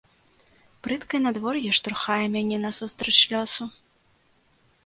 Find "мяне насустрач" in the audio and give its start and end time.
2.39-3.17